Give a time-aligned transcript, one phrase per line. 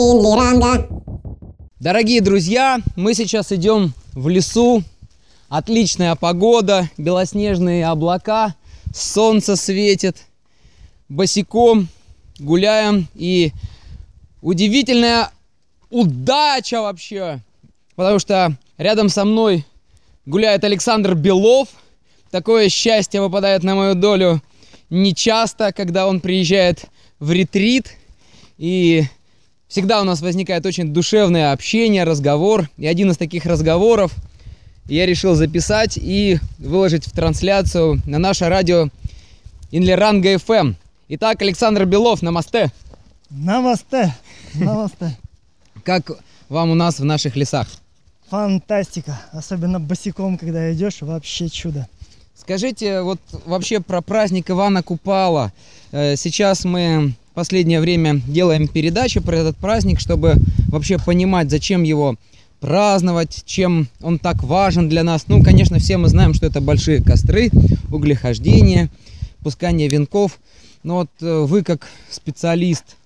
[0.00, 0.88] Инлиранга.
[1.78, 4.82] Дорогие друзья, мы сейчас идем в лесу.
[5.50, 8.54] Отличная погода, белоснежные облака,
[8.94, 10.16] солнце светит.
[11.10, 11.88] Босиком
[12.38, 13.52] гуляем и
[14.40, 15.32] удивительная
[15.90, 17.40] удача вообще.
[17.94, 19.66] Потому что рядом со мной
[20.24, 21.68] гуляет Александр Белов.
[22.30, 24.40] Такое счастье выпадает на мою долю
[24.88, 26.86] нечасто, когда он приезжает
[27.18, 27.90] в ретрит.
[28.56, 29.04] И
[29.70, 32.68] всегда у нас возникает очень душевное общение, разговор.
[32.76, 34.12] И один из таких разговоров
[34.86, 38.90] я решил записать и выложить в трансляцию на наше радио
[39.70, 40.74] Инлеранга FM.
[41.08, 42.70] Итак, Александр Белов, намасте.
[43.30, 44.14] Намасте.
[44.54, 45.16] Намасте.
[45.84, 46.10] Как
[46.48, 47.68] вам у нас в наших лесах?
[48.28, 49.20] Фантастика.
[49.32, 51.88] Особенно босиком, когда идешь, вообще чудо.
[52.40, 55.52] Скажите вот вообще про праздник Ивана Купала.
[55.92, 60.36] Э, Сейчас мы последнее время делаем передачи про этот праздник, чтобы
[60.68, 62.16] вообще понимать, зачем его
[62.58, 65.24] праздновать, чем он так важен для нас.
[65.28, 67.50] Ну, конечно, все мы знаем, что это большие костры,
[67.92, 68.88] углехождение,
[69.42, 70.40] пускание венков.
[70.82, 72.96] Но вот э, вы как специалист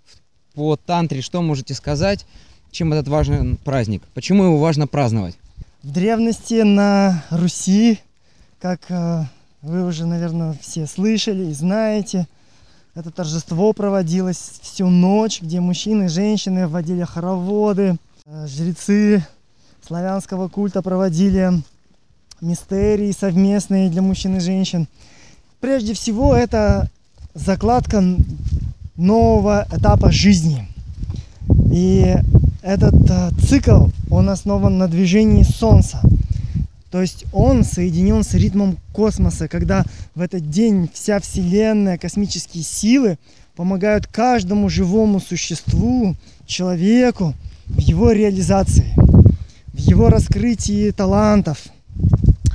[0.54, 2.24] по тантре, что можете сказать,
[2.70, 4.02] чем этот важен праздник?
[4.14, 5.34] Почему его важно праздновать?
[5.82, 7.98] В древности на Руси,
[8.64, 9.24] как э,
[9.60, 12.26] вы уже, наверное, все слышали и знаете,
[12.94, 19.22] это торжество проводилось всю ночь, где мужчины и женщины вводили хороводы, э, жрецы
[19.86, 21.50] славянского культа проводили
[22.40, 24.88] мистерии совместные для мужчин и женщин.
[25.60, 26.88] Прежде всего, это
[27.34, 28.02] закладка
[28.96, 30.66] нового этапа жизни.
[31.70, 32.16] И
[32.62, 36.00] этот э, цикл, он основан на движении Солнца.
[36.94, 43.18] То есть он соединен с ритмом космоса, когда в этот день вся Вселенная, космические силы
[43.56, 46.14] помогают каждому живому существу,
[46.46, 47.34] человеку
[47.66, 48.94] в его реализации,
[49.72, 51.64] в его раскрытии талантов,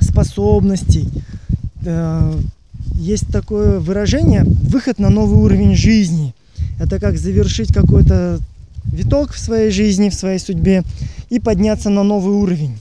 [0.00, 1.10] способностей.
[1.84, 2.32] Э,
[2.94, 6.34] Есть такое выражение «выход на новый уровень жизни».
[6.80, 8.38] Это как завершить какой-то
[8.90, 10.82] виток в своей жизни, в своей судьбе
[11.28, 12.80] и подняться на новый уровень.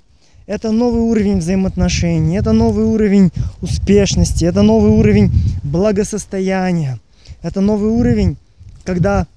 [0.50, 3.30] Это новый уровень взаимоотношений, это новый уровень
[3.62, 7.00] успешности, это новый уровень благосостояния.
[7.44, 8.36] Это новый уровень,
[8.84, 9.28] когда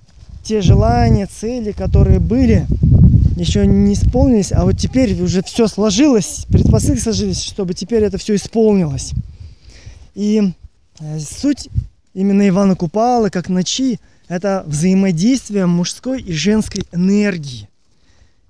[0.42, 2.66] те желания, цели, которые были,
[3.36, 8.34] еще не исполнились, а вот теперь уже все сложилось, предпосылки сложились, чтобы теперь это все
[8.34, 9.12] исполнилось.
[10.14, 10.54] И
[10.98, 11.68] э, суть
[12.14, 17.68] именно Ивана Купала, как ночи, это взаимодействие мужской и женской энергии.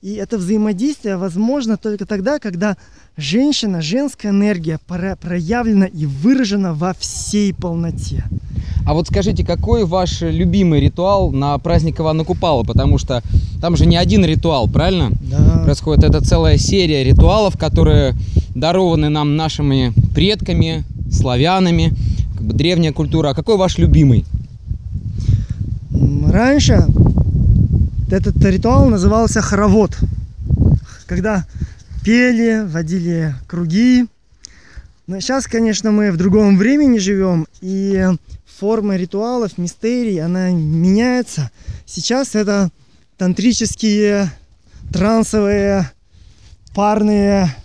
[0.03, 2.77] И это взаимодействие возможно только тогда, когда
[3.17, 8.25] женщина, женская энергия проявлена и выражена во всей полноте.
[8.85, 12.65] А вот скажите, какой ваш любимый ритуал на праздник Ивана Купала?
[12.65, 13.23] Потому что
[13.61, 15.13] там же не один ритуал, правильно?
[15.31, 15.63] Да.
[15.63, 16.03] происходит.
[16.03, 18.17] Это целая серия ритуалов, которые
[18.57, 20.83] дарованы нам нашими предками,
[21.13, 21.93] славянами,
[22.35, 23.29] как бы древняя культура.
[23.29, 24.25] А какой ваш любимый?
[26.27, 26.87] Раньше
[28.13, 29.97] этот ритуал назывался хоровод,
[31.07, 31.47] когда
[32.05, 34.07] пели, водили круги.
[35.07, 38.07] Но сейчас, конечно, мы в другом времени живем, и
[38.45, 41.51] форма ритуалов, мистерий, она меняется.
[41.87, 42.71] Сейчас это
[43.17, 44.31] тантрические,
[44.93, 45.91] трансовые,
[46.75, 47.57] парные,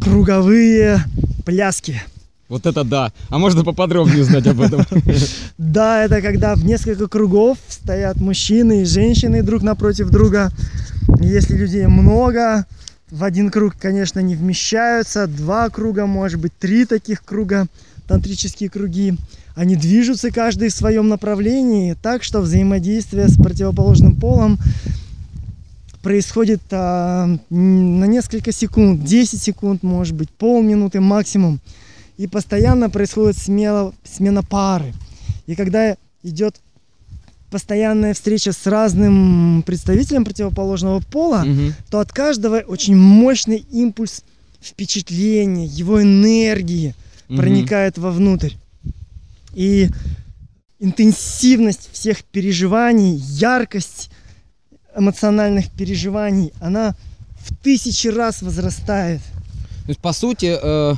[0.00, 1.04] круговые
[1.44, 2.02] пляски.
[2.48, 3.12] Вот это да.
[3.30, 4.84] А можно поподробнее узнать об этом?
[5.58, 10.50] Да, это когда в несколько кругов стоят мужчины и женщины друг напротив друга.
[11.20, 12.66] Если людей много,
[13.10, 15.26] в один круг, конечно, не вмещаются.
[15.26, 17.66] Два круга, может быть, три таких круга,
[18.06, 19.14] тантрические круги.
[19.54, 24.58] Они движутся каждый в своем направлении, так что взаимодействие с противоположным полом
[26.02, 31.60] происходит а, на несколько секунд, 10 секунд, может быть, полминуты максимум.
[32.16, 34.92] И постоянно происходит смена, смена пары.
[35.46, 36.60] И когда идет
[37.50, 41.74] постоянная встреча с разным представителем противоположного пола, Мгм.
[41.90, 44.22] то от каждого очень мощный импульс
[44.62, 46.94] впечатления, его энергии
[47.28, 47.38] Мгм.
[47.38, 48.52] проникает вовнутрь.
[49.54, 49.88] И
[50.80, 54.10] интенсивность всех переживаний, яркость
[54.96, 56.94] эмоциональных переживаний, она
[57.38, 59.20] в тысячи раз возрастает.
[59.84, 60.94] То есть, по сути, э,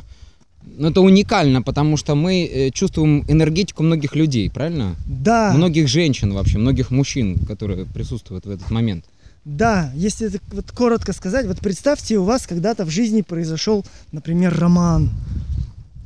[0.67, 4.95] ну, это уникально, потому что мы э, чувствуем энергетику многих людей, правильно?
[5.07, 9.05] Да, Многих женщин вообще, многих мужчин, которые присутствуют в этот момент.
[9.45, 14.59] да, если это вот коротко сказать, вот представьте, у вас когда-то в жизни произошел, например,
[14.59, 15.11] роман.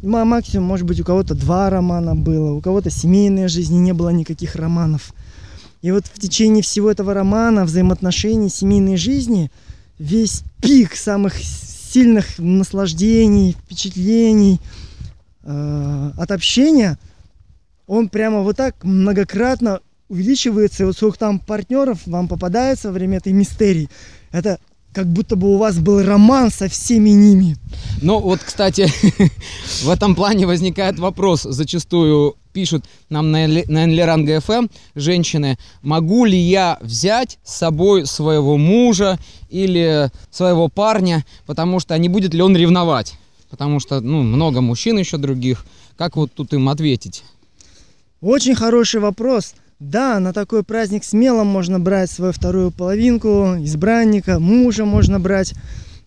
[0.02, 4.10] Ма- Максимум, может быть, у кого-то два романа было, у кого-то семейной жизни не было
[4.10, 5.12] никаких романов.
[5.82, 9.50] И вот в течение всего этого романа, взаимоотношений, семейной жизни,
[9.98, 11.34] весь пик самых
[11.90, 14.60] сильных наслаждений, впечатлений
[15.42, 16.98] э, от общения,
[17.86, 23.18] он прямо вот так многократно увеличивается, и вот сколько там партнеров вам попадается во время
[23.18, 23.88] этой мистерии,
[24.32, 24.58] это
[24.92, 27.56] как будто бы у вас был роман со всеми ними.
[28.02, 28.88] Ну вот, кстати,
[29.84, 31.42] в этом плане возникает вопрос.
[31.42, 39.18] Зачастую пишут нам на Энлеранга FM женщины, могу ли я взять с собой своего мужа
[39.48, 43.14] или своего парня, потому что не будет ли он ревновать?
[43.50, 45.64] Потому что, ну, много мужчин еще других.
[45.96, 47.24] Как вот тут им ответить?
[48.20, 49.54] Очень хороший вопрос.
[49.80, 55.54] Да, на такой праздник смело можно брать свою вторую половинку, избранника, мужа можно брать.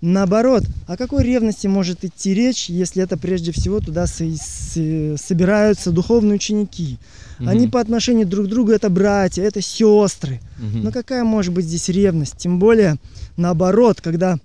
[0.05, 6.97] Наоборот, о какой ревности может идти речь, если это прежде всего туда собираются духовные ученики?
[7.39, 7.47] Угу.
[7.47, 10.41] Они по отношению друг к другу это братья, это сестры.
[10.57, 10.79] Угу.
[10.79, 12.35] Но какая может быть здесь ревность?
[12.38, 12.97] Тем более,
[13.38, 14.39] наоборот, когда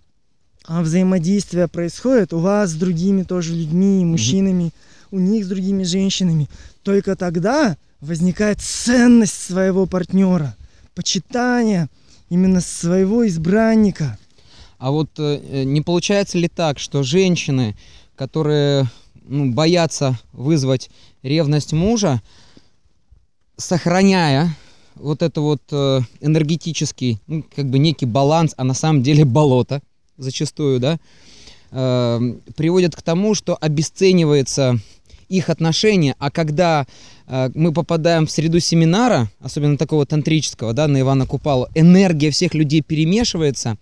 [0.69, 4.71] взаимодействие происходит у вас с другими тоже людьми, мужчинами,
[5.11, 5.17] угу.
[5.17, 6.49] у них с другими женщинами,
[6.85, 10.55] только тогда возникает ценность своего партнера,
[10.95, 11.89] почитание
[12.31, 14.17] именно своего избранника.
[14.79, 17.77] А вот э, не получается ли так, что женщины,
[18.15, 18.89] которые
[19.27, 20.91] ну, боятся вызвать
[21.23, 22.23] ревность мужа,
[23.57, 24.55] сохраняя
[24.95, 29.81] вот это вот э, энергетический, ну, как бы некий баланс, а на самом деле болото
[30.17, 30.99] зачастую, да,
[31.73, 32.21] э,
[32.57, 34.79] приводят к тому, что обесценивается
[35.29, 36.87] их отношения, а когда
[37.27, 42.55] э, мы попадаем в среду семинара, особенно такого тантрического, да, на Ивана Купала, энергия всех
[42.55, 43.77] людей перемешивается,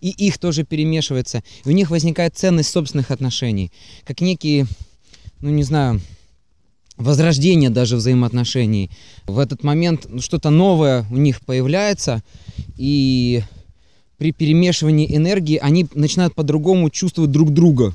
[0.00, 3.72] и их тоже перемешивается, и у них возникает ценность собственных отношений,
[4.04, 4.66] как некие,
[5.40, 6.00] ну не знаю,
[6.96, 8.90] возрождение даже взаимоотношений.
[9.26, 12.22] В этот момент что-то новое у них появляется,
[12.76, 13.42] и
[14.18, 17.94] при перемешивании энергии они начинают по-другому чувствовать друг друга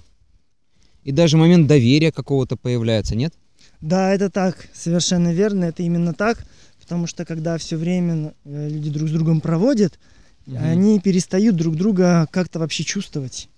[1.05, 3.33] и даже момент доверия какого-то появляется, нет?
[3.79, 6.43] Да, это так, совершенно верно, это именно так,
[6.81, 9.99] потому что когда все время э, люди друг с другом проводят,
[10.47, 10.57] угу.
[10.59, 13.49] они перестают друг друга как-то вообще чувствовать.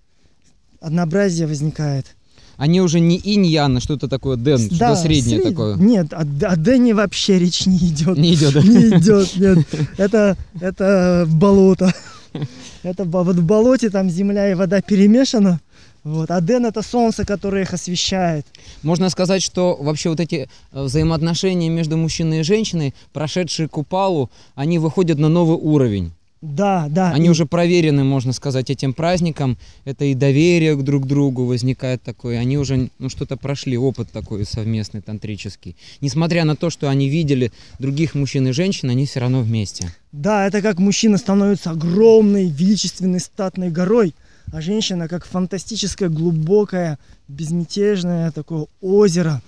[0.82, 2.16] Однообразие возникает.
[2.58, 5.50] Они уже не инь-ян, а что-то такое дэн, да, что среднее сред...
[5.50, 5.76] такое.
[5.78, 8.18] Нет, о, о дэне вообще речь не идет.
[8.18, 8.62] Не идет, да?
[8.62, 9.60] Не идет, нет.
[9.98, 11.94] Это, это болото.
[12.84, 15.60] Это вот в болоте там земля и вода перемешана.
[16.08, 16.32] Вот.
[16.32, 18.46] А Дэн это солнце, которое их освещает.
[18.82, 24.80] Можно сказать, что вообще вот эти э, взаимоотношения между мужчиной и женщиной, прошедшие Купалу, они
[24.80, 26.14] выходят на новый уровень.
[26.42, 27.12] Да, да.
[27.12, 27.30] Они и...
[27.30, 29.58] уже проверены, можно сказать, этим праздником.
[29.84, 32.40] Это и доверие друг к другу возникает такое.
[32.40, 35.76] Они уже ну, что-то прошли, опыт такой совместный, тантрический.
[36.00, 39.92] Несмотря на то, что они видели других мужчин и женщин, они все равно вместе.
[40.14, 44.16] Да, это как мужчина становится огромной, величественной, статной горой–
[44.52, 46.98] а женщина как фантастическое, глубокое,
[47.28, 49.42] безмятежное такое озеро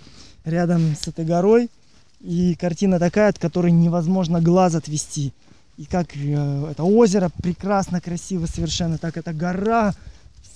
[0.45, 1.69] рядом с этой горой.
[2.21, 5.33] И картина такая, от которой невозможно глаз отвести.
[5.77, 9.93] И как э, это озеро прекрасно, красиво совершенно, так эта гора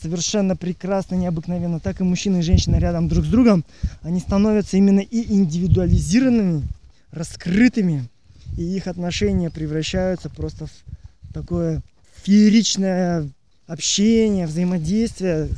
[0.01, 3.63] совершенно прекрасно, необыкновенно, так и мужчина и женщина рядом друг с другом,
[4.01, 6.63] они становятся именно и индивидуализированными,
[7.11, 8.09] раскрытыми,
[8.57, 11.81] и их отношения превращаются просто в такое
[12.23, 13.29] фееричное
[13.67, 15.49] общение, взаимодействие,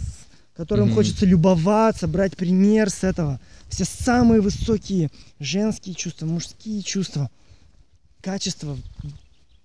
[0.56, 0.94] которым mm-hmm.
[0.94, 3.40] хочется любоваться, брать пример с этого.
[3.70, 5.10] Все самые высокие
[5.40, 7.30] женские чувства, мужские чувства,
[8.22, 8.78] качества,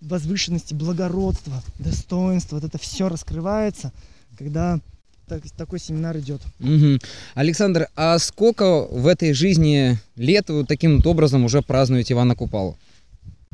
[0.01, 3.93] возвышенности, благородства, достоинства, вот это все раскрывается,
[4.37, 4.81] когда
[5.29, 6.41] так, такой семинар идет.
[6.59, 6.99] Угу.
[7.35, 12.77] Александр, а сколько в этой жизни лет вы таким вот образом уже празднуете Ивана Купалу?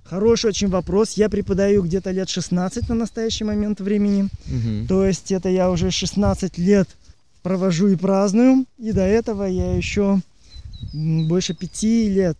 [0.08, 1.14] Хороший очень вопрос.
[1.14, 4.28] Я преподаю где-то лет 16 на настоящий момент времени.
[4.46, 4.86] Угу.
[4.88, 6.88] То есть это я уже 16 лет
[7.42, 8.66] провожу и праздную.
[8.78, 10.20] И до этого я еще
[10.92, 12.36] больше пяти лет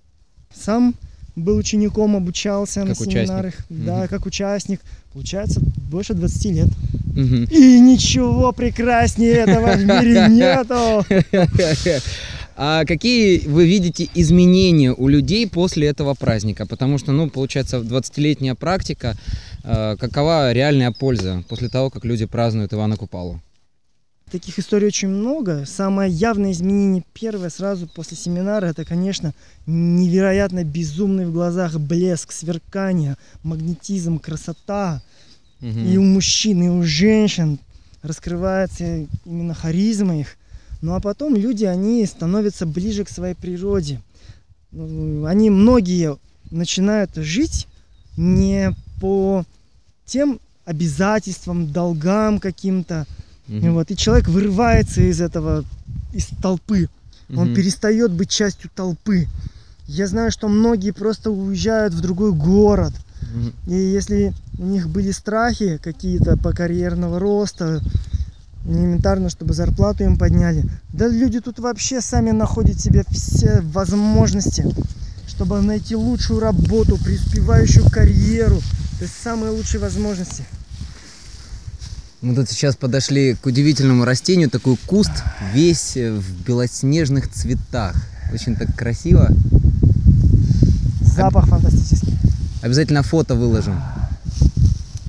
[0.55, 0.95] сам
[1.35, 3.55] был учеником, обучался как на семинарах.
[3.55, 3.85] Участник.
[3.85, 4.09] Да, угу.
[4.09, 4.81] как участник.
[5.13, 6.69] Получается, больше 20 лет.
[6.69, 7.51] Угу.
[7.51, 11.05] И ничего прекраснее этого в мире нету.
[12.59, 16.65] А какие вы видите изменения у людей после этого праздника?
[16.65, 19.15] Потому что, ну, получается, 20-летняя практика.
[19.63, 23.43] Э, какова реальная польза после того, как люди празднуют Ивана Купалу?
[24.31, 25.67] Таких историй очень много.
[25.67, 29.35] Самое явное изменение первое сразу после семинара, это, конечно,
[29.67, 35.03] невероятно безумный в глазах блеск, сверкание, магнетизм, красота.
[35.61, 35.69] Угу.
[35.69, 37.59] И у мужчин, и у женщин
[38.03, 40.39] раскрывается именно харизма их–
[40.83, 44.01] ну а потом люди, они становятся ближе к своей природе.
[44.73, 46.19] Ну, они многие
[46.51, 47.67] начинают жить
[48.17, 49.45] не по
[50.05, 53.07] тем обязательствам, долгам каким-то.
[53.47, 53.75] Мгм.
[53.75, 55.65] Вот, и человек вырывается из этого,
[56.13, 56.89] из толпы.
[57.31, 57.55] Он Мгм.
[57.55, 59.27] перестает быть частью толпы.
[59.87, 62.93] Я знаю, что многие просто уезжают в другой город.
[63.23, 63.53] Мгм.
[63.69, 67.81] И если у них были страхи какие-то по карьерного роста,
[68.67, 70.65] элементарно, чтобы зарплату им подняли.
[70.93, 74.65] Да люди тут вообще сами находят себе все возможности,
[75.27, 78.61] чтобы найти лучшую работу, преуспевающую карьеру.
[78.99, 80.45] То есть самые лучшие возможности.
[82.23, 85.13] Мы тут сейчас подошли к удивительному растению, такой куст,
[85.53, 87.95] весь э, в белоснежных цветах.
[88.33, 89.29] Очень так красиво.
[91.03, 92.19] Запах фантастический.
[92.63, 93.81] Обязательно фото выложим.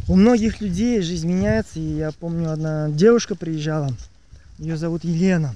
[0.10, 3.90] У многих людей жизнь меняется, и я помню, одна девушка приезжала,
[4.58, 5.54] ее зовут Елена.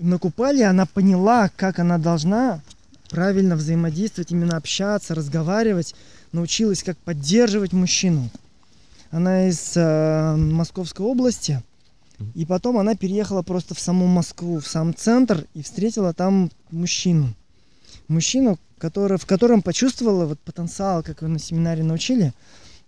[0.00, 2.62] И на Купале она поняла, как она должна
[3.10, 5.94] правильно взаимодействовать, именно общаться, разговаривать,
[6.32, 8.28] научилась, как поддерживать мужчину.
[9.12, 11.62] Она из э, Московской области,
[12.34, 17.32] и потом она переехала просто в саму Москву, в сам центр, и встретила там мужчину.
[18.08, 22.32] Мужчину, который, в котором почувствовала вот потенциал, как ее на семинаре научили,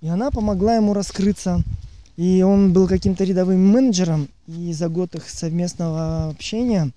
[0.01, 1.63] и она помогла ему раскрыться.
[2.17, 6.91] И он был каким-то рядовым менеджером, и за год их совместного общения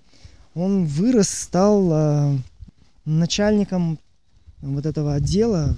[0.55, 2.38] он вырос, стал э,
[3.05, 4.00] начальником
[4.62, 5.75] вот этого отдела,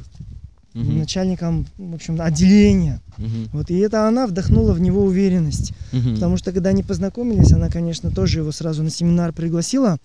[0.74, 0.98] Мгм.
[1.00, 3.00] начальником, в общем, отделения.
[3.18, 3.50] Мгм.
[3.54, 5.72] Вот, и это она вдохнула в него уверенность.
[5.92, 6.16] Мгм.
[6.16, 9.98] Потому что когда они познакомились, она, конечно, тоже его сразу на семинар пригласила.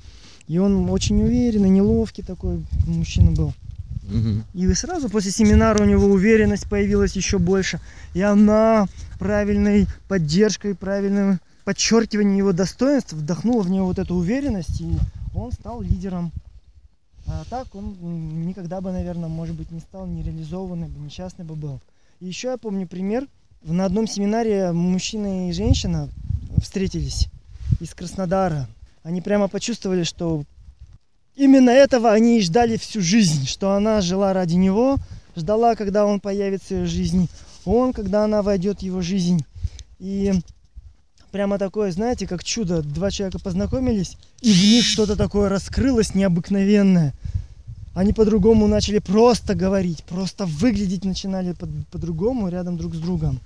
[0.46, 3.54] И он очень уверенный, неловкий такой мужчина был.
[4.08, 4.44] Мгм.
[4.54, 7.80] И сразу после семинара у него уверенность появилась еще больше.
[8.14, 8.86] И она
[9.18, 14.96] правильной поддержкой, правильным подчеркиванием его достоинств вдохнула в него вот эту уверенность, и
[15.34, 16.32] он стал лидером.
[17.26, 21.80] А так он никогда бы, наверное, может быть, не стал нереализованный бы, несчастный бы был.
[22.20, 23.26] И еще я помню пример.
[23.62, 26.08] На одном семинаре мужчина и женщина
[26.62, 27.28] встретились
[27.80, 28.66] из Краснодара.
[29.02, 30.44] Они прямо почувствовали, что
[31.38, 34.98] именно этого они и ждали всю жизнь, что она жила ради него,
[35.36, 37.28] ждала, когда он появится в ее жизни,
[37.64, 39.44] он, когда она войдет в его жизнь.
[40.00, 40.34] И
[41.30, 47.14] прямо такое, знаете, как чудо, два человека познакомились, и в них что-то такое раскрылось необыкновенное.
[47.94, 53.40] Они по-другому начали просто говорить, просто выглядеть начинали по- по-другому рядом друг с другом.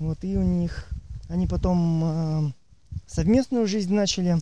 [0.00, 0.88] Вот и у них,
[1.28, 2.52] они потом э,
[3.06, 4.40] совместную жизнь начали,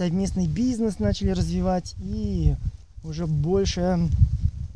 [0.00, 2.54] совместный бизнес начали развивать и
[3.04, 4.08] уже больше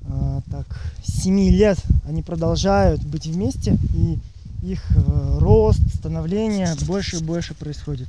[0.03, 0.67] э, так
[1.03, 4.19] семи лет они продолжают быть вместе и
[4.63, 8.09] их э, рост, становление больше и больше происходит.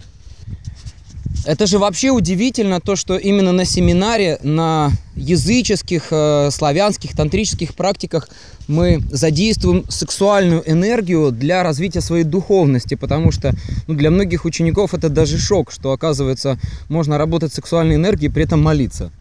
[1.46, 8.29] Это же вообще удивительно, то, что именно на семинаре, на языческих, э, славянских, тантрических практиках
[8.67, 13.53] мы задействуем сексуальную энергию для развития своей духовности, потому что
[13.88, 16.58] ну, для многих учеников это даже шок, что оказывается
[16.89, 19.12] можно работать сексуальной энергией при этом молиться.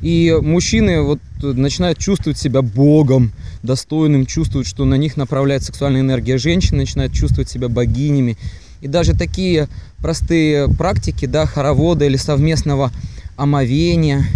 [0.00, 6.36] И мужчины вот начинают чувствовать себя богом, достойным, чувствуют, что на них направляет сексуальная энергия.
[6.36, 8.36] Женщины начинают чувствовать себя богинями.
[8.82, 9.66] И даже такие
[10.04, 12.92] простые практики, да, хоровода или совместного
[13.36, 14.26] омовения,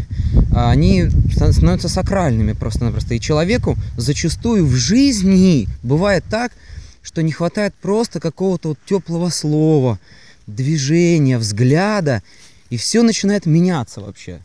[0.50, 3.14] а, они ста- становятся сакральными просто-напросто.
[3.14, 6.52] И человеку зачастую в жизни бывает так,
[7.02, 9.98] что не хватает просто какого-то вот теплого слова,
[10.46, 12.22] движения, взгляда,
[12.70, 14.40] и все начинает меняться вообще.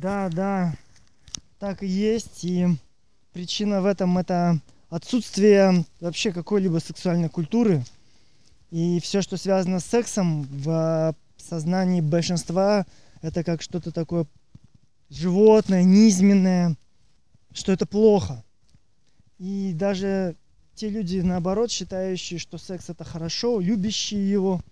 [0.00, 0.74] Да, да,
[1.58, 2.44] так и есть.
[2.44, 2.66] И
[3.34, 7.84] причина в этом это отсутствие вообще какой-либо сексуальной культуры.
[8.72, 12.86] И все, что связано с сексом в сознании большинства,
[13.20, 14.26] это как что-то такое
[15.10, 16.78] животное, низменное,
[17.52, 18.42] что это плохо.
[19.38, 20.36] И даже
[20.74, 24.62] те люди, наоборот, считающие, что секс это хорошо, любящие его,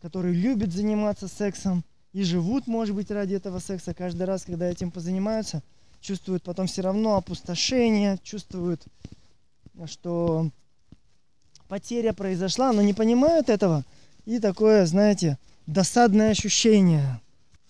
[0.00, 4.92] которые любят заниматься сексом и живут, может быть, ради этого секса, каждый раз, когда этим
[4.92, 5.64] позанимаются,
[6.00, 8.84] чувствуют потом все равно опустошение, чувствуют,
[9.86, 10.52] что
[11.68, 13.84] потеря произошла, но не понимают этого.
[14.26, 17.20] И такое, знаете, досадное ощущение.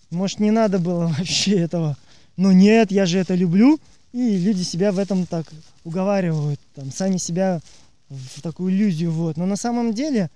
[0.09, 1.97] Может, не надо было вообще этого.
[2.37, 3.79] Но нет, я же это люблю.
[4.11, 5.45] И люди себя в этом так
[5.83, 7.61] уговаривают, там, сами себя
[8.09, 9.37] в такую иллюзию вот.
[9.37, 10.29] Но на самом деле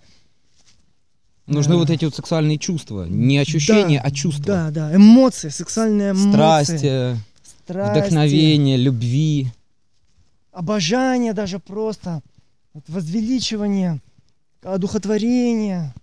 [1.46, 1.80] Нужны Да.
[1.80, 3.04] вот эти вот сексуальные чувства.
[3.06, 4.46] Не ощущения, да, а чувства.
[4.46, 6.30] Да, да, эмоции, сексуальные эмоции.
[6.32, 7.18] Страсти,
[7.66, 9.52] страсти, вдохновения, любви.
[10.54, 12.22] обожание даже просто,
[12.74, 14.02] вот возвеличивание,
[14.62, 15.94] одухотворение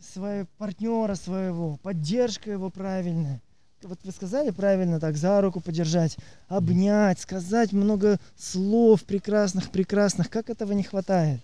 [0.00, 3.40] своего партнера своего, поддержка его правильная.
[3.82, 6.16] вот вы сказали правильно, так за руку подержать,
[6.48, 10.28] обнять, сказать много слов прекрасных, прекрасных.
[10.28, 11.40] Как этого не хватает?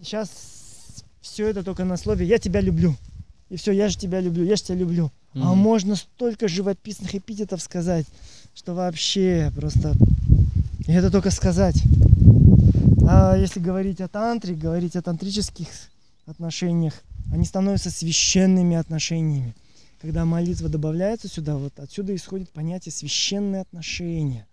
[0.00, 0.30] Сейчас
[1.20, 2.96] все это только на слове «я тебя люблю».
[3.50, 5.10] И все, я же тебя люблю, я же тебя люблю.
[5.34, 5.42] Mm-hmm.
[5.42, 8.06] А можно столько живописных эпитетов сказать,
[8.54, 9.94] что вообще просто...
[10.86, 11.82] И это только сказать.
[13.10, 15.66] А если говорить о тантре, говорить о тантрических
[16.26, 16.92] отношениях,
[17.32, 19.54] они становятся священными отношениями.
[20.02, 24.46] Когда молитва добавляется сюда, вот отсюда исходит понятие священные отношения.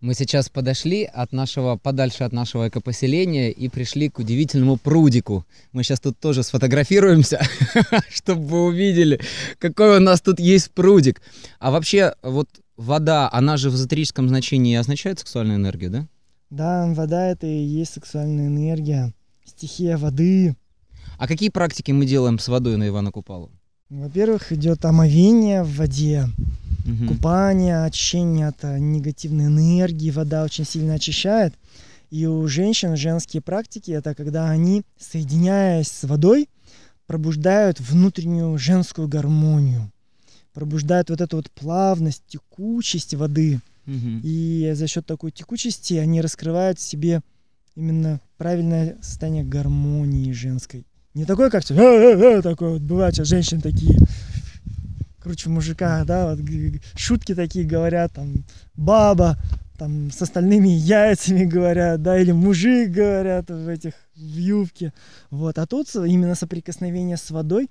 [0.00, 5.46] Мы сейчас подошли от нашего, подальше от нашего экопоселения и пришли к удивительному прудику.
[5.70, 7.40] Мы сейчас тут тоже сфотографируемся,
[8.08, 9.20] чтобы вы увидели,
[9.60, 11.22] какой у нас тут есть прудик.
[11.60, 16.08] А вообще, вот вода, она же в эзотерическом значении означает сексуальную энергию, да?
[16.50, 19.12] Да, вода это и есть сексуальная энергия,
[19.44, 20.56] стихия воды.
[21.18, 23.50] А какие практики мы делаем с водой на Ивана Купалу?
[23.90, 26.28] Во-первых, идет омовение в воде,
[26.84, 27.14] угу.
[27.14, 30.10] купание, очищение от э, негативной энергии.
[30.10, 31.54] Вода очень сильно очищает.
[32.10, 36.48] И у женщин женские практики это когда они, соединяясь с водой,
[37.06, 39.90] пробуждают внутреннюю женскую гармонию,
[40.54, 43.60] пробуждают вот эту вот плавность, текучесть воды.
[44.22, 47.22] И за счет такой текучести они раскрывают в себе
[47.74, 50.84] именно правильное состояние гармонии женской.
[51.14, 53.98] Не такой, как э, э, э, такой вот бывает сейчас женщины такие
[55.20, 56.40] круче мужика, да, вот
[56.96, 59.36] шутки такие говорят, там, баба,
[59.76, 64.92] там, с остальными яйцами говорят, да, или мужик говорят в этих, в юбке,
[65.30, 67.68] вот, а тут именно соприкосновение с водой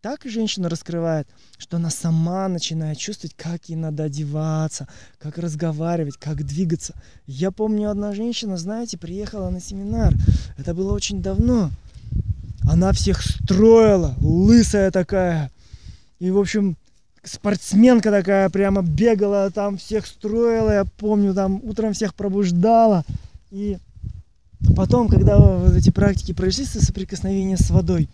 [0.00, 1.26] так женщина раскрывает,
[1.56, 4.86] что она сама начинает чувствовать, как ей надо одеваться,
[5.18, 6.94] как разговаривать, как двигаться.
[7.26, 10.14] Я помню, одна женщина, знаете, приехала на семинар.
[10.56, 11.70] Это было очень давно.
[12.62, 15.50] Она всех строила, лысая такая.
[16.20, 16.76] И, в общем,
[17.24, 23.04] спортсменка такая, прямо бегала, там всех строила, я помню, там утром всех пробуждала.
[23.50, 23.78] И
[24.76, 28.08] потом, когда вот эти практики прошли соприкосновение с водой,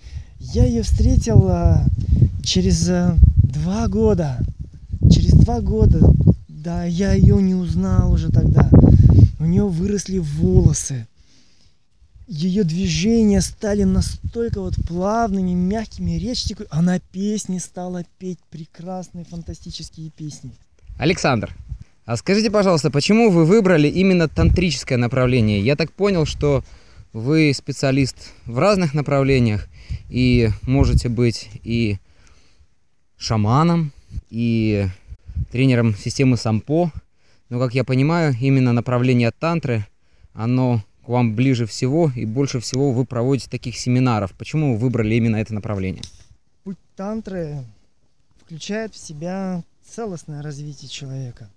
[0.52, 1.84] я ее встретил а,
[2.42, 4.38] через а, два года.
[5.10, 6.00] Через два года,
[6.48, 8.68] да, я ее не узнал уже тогда.
[9.38, 11.06] У нее выросли волосы.
[12.26, 20.52] Ее движения стали настолько вот плавными, мягкими, речь Она песни стала петь прекрасные, фантастические песни.
[20.96, 21.54] Александр,
[22.06, 25.60] а скажите, пожалуйста, почему вы выбрали именно тантрическое направление?
[25.60, 26.64] Я так понял, что
[27.12, 29.68] вы специалист в разных направлениях
[30.08, 31.98] и можете быть и
[33.16, 33.92] шаманом,
[34.30, 34.86] и
[35.50, 36.90] тренером системы Сампо.
[37.48, 39.86] Но, как я понимаю, именно направление тантры,
[40.32, 44.32] оно к вам ближе всего и больше всего вы проводите таких семинаров.
[44.32, 46.02] Почему вы выбрали именно это направление?
[46.64, 47.64] Путь тантры
[48.44, 51.50] включает в себя целостное развитие человека.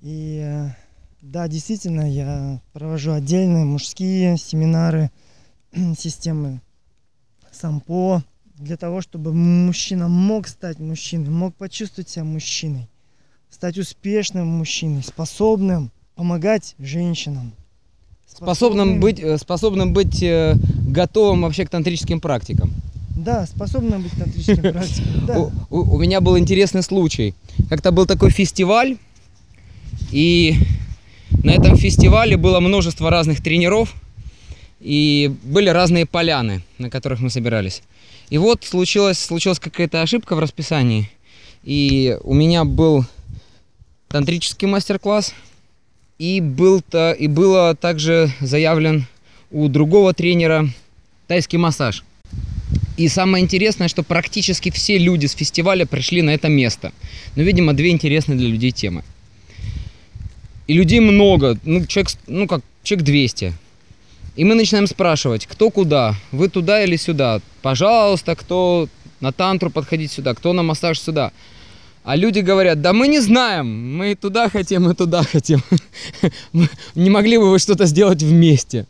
[0.00, 0.66] И
[1.20, 5.10] да, действительно, я провожу отдельные мужские семинары
[5.98, 6.60] системы
[7.60, 8.22] сампо
[8.58, 12.88] для того, чтобы мужчина мог стать мужчиной, мог почувствовать себя мужчиной,
[13.50, 17.52] стать успешным мужчиной, способным помогать женщинам.
[18.26, 20.54] Способным, быть, э, способным быть э,
[20.86, 22.72] готовым вообще к тантрическим практикам.
[23.16, 25.26] Да, способным быть тантрическим практикам.
[25.26, 25.38] Да.
[25.38, 27.34] У, у, у меня был интересный случай.
[27.68, 28.98] Как-то был такой фестиваль,
[30.12, 30.54] и
[31.42, 33.94] на этом фестивале было множество разных тренеров,
[34.80, 37.82] и были разные поляны, на которых мы собирались.
[38.30, 41.10] И вот случилась, случилась какая-то ошибка в расписании,
[41.62, 43.04] и у меня был
[44.08, 45.34] тантрический мастер-класс,
[46.18, 49.06] и, был -то, и было также заявлен
[49.50, 50.68] у другого тренера
[51.26, 52.04] тайский массаж.
[52.96, 56.92] И самое интересное, что практически все люди с фестиваля пришли на это место.
[57.34, 59.02] Но, видимо, две интересные для людей темы.
[60.66, 63.54] И людей много, ну, человек, ну как, человек 200.
[64.36, 67.40] И мы начинаем спрашивать, кто куда, вы туда или сюда.
[67.62, 68.88] Пожалуйста, кто
[69.20, 71.32] на тантру подходить сюда, кто на массаж сюда.
[72.04, 75.60] А люди говорят, да мы не знаем, мы туда хотим, и туда хотим.
[76.94, 78.86] Не могли бы вы что-то сделать вместе?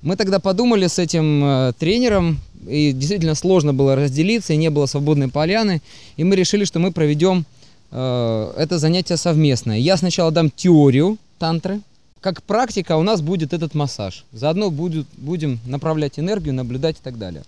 [0.00, 4.86] Мы тогда подумали с этим э, тренером, и действительно сложно было разделиться, и не было
[4.86, 5.82] свободной поляны,
[6.16, 7.44] и мы решили, что мы проведем
[7.90, 9.78] Э, это занятие совместное.
[9.78, 11.80] Я сначала дам теорию тантры.
[12.20, 14.24] Как практика у нас будет этот массаж.
[14.32, 17.44] Заодно будет, будем направлять энергию, наблюдать и так далее.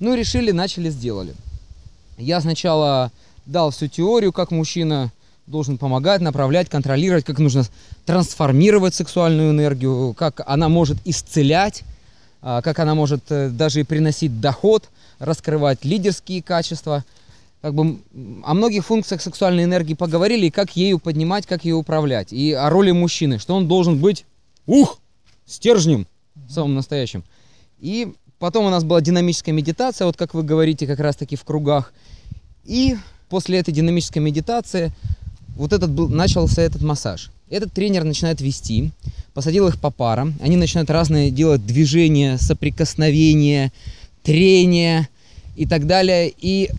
[0.00, 1.34] Ну, решили, начали, сделали.
[2.18, 3.12] Я сначала
[3.46, 5.12] дал всю теорию, как мужчина
[5.46, 7.64] должен помогать, направлять, контролировать, как нужно
[8.04, 11.82] трансформировать сексуальную энергию, как она может исцелять,
[12.40, 14.88] а, как она может э, даже и приносить доход,
[15.18, 17.04] раскрывать лидерские качества–
[17.62, 18.00] как бы
[18.42, 22.32] о многих функциях сексуальной энергии поговорили, и как ею поднимать, как ее управлять.
[22.32, 24.26] И о роли мужчины, что он должен быть,
[24.66, 24.98] ух,
[25.46, 26.08] стержнем,
[26.48, 27.22] самым настоящим.
[27.78, 31.44] И потом у нас была динамическая медитация, вот как вы говорите, как раз таки в
[31.44, 31.92] кругах.
[32.64, 32.96] И
[33.28, 34.92] после этой динамической медитации
[35.56, 37.30] вот этот был, начался этот массаж.
[37.48, 38.90] Этот тренер начинает вести,
[39.34, 43.72] посадил их по парам, они начинают разные делать движения, соприкосновения,
[44.24, 45.08] трения
[45.54, 46.32] и так далее.
[46.36, 46.70] И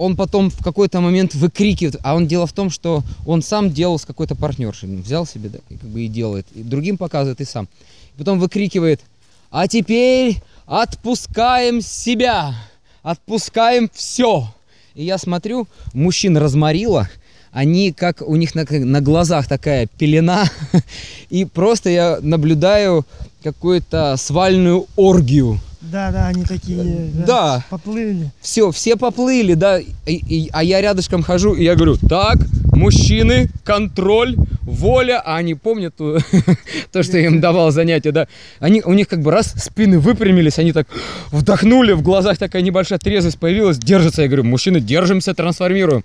[0.00, 3.98] он потом в какой-то момент выкрикивает, а он дело в том, что он сам делал
[3.98, 7.42] с какой-то партнершей, Ну, взял себе, да, и как бы и делает, и другим показывает,
[7.42, 7.68] и сам.
[8.14, 9.02] И потом выкрикивает,
[9.50, 12.54] а теперь отпускаем себя,
[13.02, 14.48] отпускаем все.
[14.94, 17.06] И я смотрю, мужчин разморило,
[17.52, 20.48] они как у них на, на глазах такая пелена,
[21.28, 23.04] и просто я наблюдаю
[23.42, 25.60] какую-то свальную оргию.
[25.80, 27.10] Да, да, они такие.
[27.26, 27.64] Да.
[27.70, 28.30] Поплыли.
[28.40, 32.36] Все, все поплыли, да, и- и- а я рядышком хожу, и я говорю, так,
[32.72, 36.18] мужчины, контроль, воля, а они помнят то,
[36.92, 40.58] то, что я им давал занятие, да, они, у них как бы раз спины выпрямились,
[40.58, 40.86] они так
[41.32, 46.04] вдохнули, в глазах такая небольшая трезвость появилась, держатся, я говорю, мужчины, держимся, трансформируем.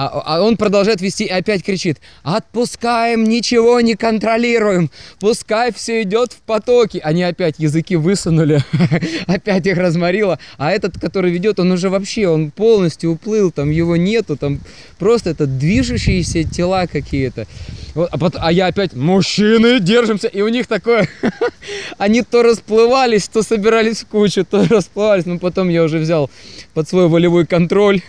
[0.00, 6.34] А, а он продолжает вести и опять кричит, отпускаем, ничего не контролируем, пускай все идет
[6.34, 7.00] в потоке.
[7.00, 8.62] Они опять языки высунули,
[9.26, 10.38] опять их разморило.
[10.56, 14.60] А этот, который ведет, он уже вообще, он полностью уплыл, там его нету, там
[15.00, 17.48] просто это движущиеся тела какие-то.
[17.96, 21.08] Вот, а, пот- а я опять, мужчины, держимся, и у них такое,
[21.98, 26.30] они то расплывались, то собирались в кучу, то расплывались, но потом я уже взял
[26.72, 28.00] под свой волевой контроль,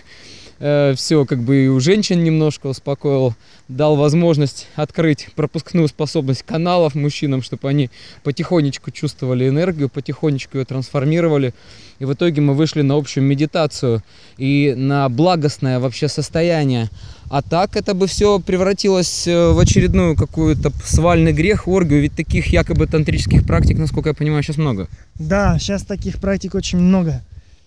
[0.60, 3.34] все, как бы и у женщин немножко успокоил,
[3.68, 7.88] дал возможность открыть пропускную способность каналов мужчинам, чтобы они
[8.24, 11.54] потихонечку чувствовали энергию, потихонечку ее трансформировали.
[11.98, 14.02] И в итоге мы вышли на общую медитацию
[14.38, 16.90] и на благостное вообще состояние.
[17.30, 22.48] А так это бы все превратилось э, в очередную какую-то свальный грех, оргию, ведь таких
[22.48, 24.88] якобы тантрических практик, насколько я понимаю, сейчас много.
[25.14, 27.22] Да, сейчас таких практик очень много.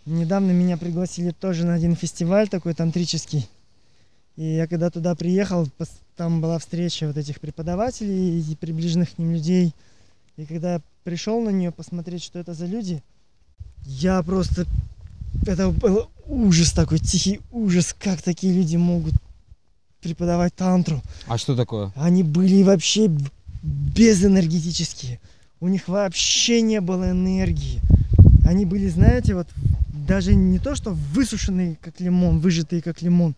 [0.05, 3.47] Недавно меня пригласили тоже на один фестиваль такой тантрический.
[4.35, 5.67] И я когда туда приехал,
[6.17, 9.73] там была встреча вот этих преподавателей и приближенных к ним людей.
[10.35, 13.01] И когда я пришел на нее посмотреть, что это за люди,
[13.85, 14.65] я просто...
[15.45, 19.13] Это был ужас такой, тихий ужас, как такие люди могут
[20.01, 21.01] преподавать тантру.
[21.27, 21.91] А что такое?
[21.95, 23.09] Они были вообще
[23.63, 25.19] безэнергетические.
[25.59, 27.79] У них вообще не было энергии.
[28.45, 29.47] Они были, знаете, вот
[30.07, 33.35] даже не то, что высушенные, как лимон, выжатые, как лимон,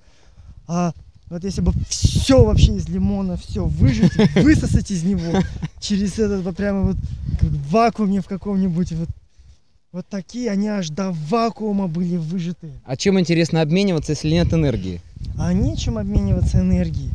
[0.67, 0.93] а
[1.29, 5.41] вот если бы все вообще из лимона, все выжать, высосать из него
[5.79, 6.97] через этот вот прямо вот
[7.39, 9.09] как в вакууме в каком-нибудь вот
[9.91, 12.73] вот такие, они аж до вакуума были выжатые.
[12.85, 14.99] А чем интересно обмениваться, если нет энергии?
[15.37, 17.09] а нечем обмениваться энергией.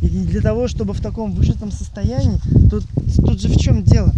[0.00, 2.84] И для того, чтобы в таком выжатом состоянии, тут,
[3.16, 4.12] тут же в чем дело?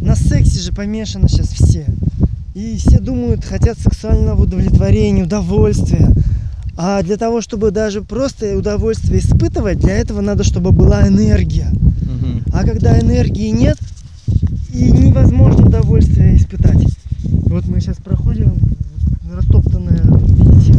[0.00, 1.86] На сексе же помешаны сейчас все.
[2.56, 6.08] И все думают, хотят сексуального удовлетворения, удовольствия.
[6.74, 11.68] А для того, чтобы даже просто удовольствие испытывать, для этого надо, чтобы была энергия.
[11.70, 12.44] Мгм.
[12.54, 13.76] А когда энергии нет,
[14.72, 16.82] и невозможно удовольствие испытать.
[17.24, 18.54] Вот мы сейчас проходим
[19.30, 20.72] растоптанное, видите,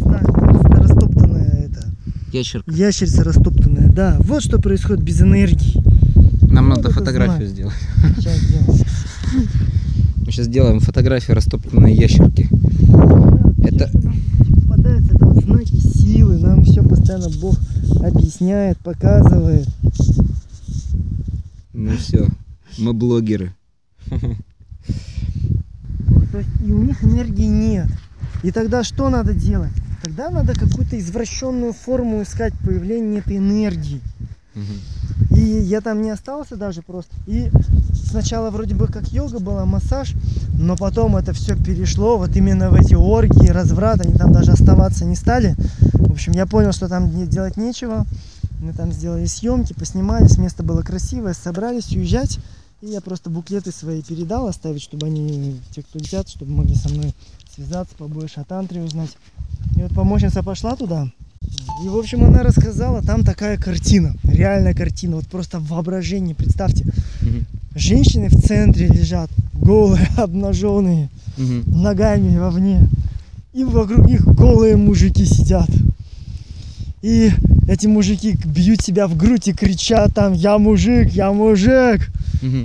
[0.00, 1.84] знак, рас- растоптанная это,
[2.32, 2.72] Ящерка.
[2.72, 3.90] ящерица растоптанная.
[3.92, 5.82] Да, вот что происходит без энергии.
[6.50, 7.50] Нам Вот надо фотографию знак.
[7.50, 7.74] сделать.
[8.16, 8.80] Сейчас сделаем.
[10.30, 12.48] Мы сейчас сделаем фотографию растоптанной ящерки.
[12.52, 13.90] Да, Это-
[14.62, 16.38] попадается, это вот знаки силы.
[16.38, 17.56] Нам все постоянно Бог
[18.00, 19.66] объясняет, показывает.
[21.72, 22.28] Ну все,
[22.78, 23.52] мы блогеры.
[24.06, 24.22] Вот,
[26.30, 27.88] то есть и у них энергии нет.
[28.44, 29.72] И тогда что надо делать?
[30.00, 34.00] Тогда надо какую-то извращенную форму искать появления этой энергии.
[34.54, 35.19] Мгм.
[35.40, 37.16] И я там не остался даже просто.
[37.26, 37.50] И
[37.94, 40.12] сначала вроде бы как йога была, массаж,
[40.52, 45.06] но потом это все перешло вот именно в эти оргии, разврат, они там даже оставаться
[45.06, 45.56] не стали.
[45.92, 48.04] В общем, я понял, что там делать нечего.
[48.60, 52.38] Мы там сделали съемки, поснимались, место было красивое, собрались уезжать.
[52.82, 56.90] И я просто буклеты свои передал оставить, чтобы они, те, кто летят, чтобы могли со
[56.90, 57.14] мной
[57.54, 59.16] связаться, побольше о тантре узнать.
[59.76, 61.08] И вот помощница пошла туда,
[61.82, 66.84] и, в общем, она рассказала, там такая картина, реальная картина, вот просто в воображении, представьте.
[67.74, 71.08] Женщины в центре лежат, голые, обнаженные,
[71.66, 72.86] ногами вовне.
[73.54, 75.70] И вокруг них голые мужики сидят.
[77.02, 77.30] И
[77.66, 82.10] эти мужики бьют себя в грудь и кричат там «Я мужик, я мужик!»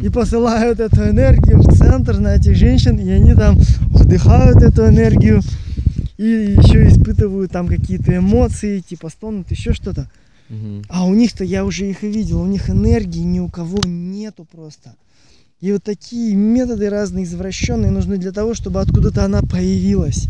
[0.04, 3.58] И посылают эту энергию в центр на этих женщин, и они там
[3.90, 5.42] вдыхают эту энергию.
[6.18, 10.10] И еще испытывают там какие-то эмоции, типа стонут, еще что-то.
[10.50, 10.84] Мгм.
[10.90, 14.46] А у них-то я уже их и видел, у них энергии ни у кого нету
[14.50, 14.96] просто.
[15.62, 20.28] И вот такие методы разные извращенные нужны для того, чтобы откуда-то она появилась.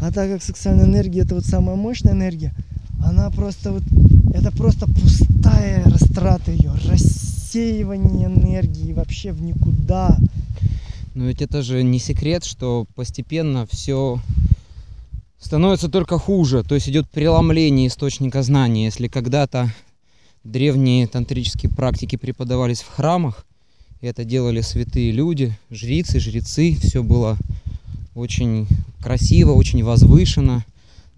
[0.00, 2.52] А так как сексуальная энергия это вот самая мощная энергия,
[3.02, 3.82] она просто вот,
[4.34, 10.18] это просто пустая растрата ее, рассеивание энергии вообще в никуда.
[11.14, 14.20] Но ведь это же не секрет, что постепенно все
[15.38, 16.62] становится только хуже.
[16.62, 18.84] То есть идет преломление источника знания.
[18.84, 19.72] Если когда-то
[20.44, 23.46] древние тантрические практики преподавались в храмах,
[24.00, 27.36] и это делали святые люди, жрицы, жрецы, все было
[28.14, 28.66] очень
[29.00, 30.64] красиво, очень возвышенно,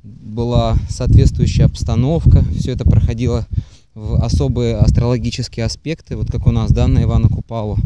[0.02, 3.46] была соответствующая обстановка, все это проходило
[3.94, 7.78] в особые астрологические аспекты, вот как у нас, да, на Ивана Купалу.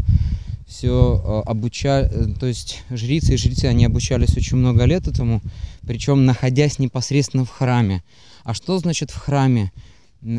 [0.73, 5.39] Все обучали, то есть жрицы и жрецы, они обучались очень много лет этому,
[5.85, 8.03] причем находясь непосредственно в храме.
[8.43, 9.71] А что значит в храме?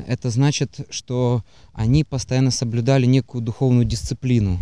[0.08, 4.58] Это значит, что они постоянно соблюдали некую духовную дисциплину,